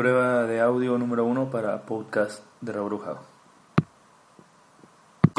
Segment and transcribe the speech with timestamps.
[0.00, 3.39] Prueba de audio número uno para podcast de Rebrujado.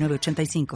[0.00, 0.66] 906985.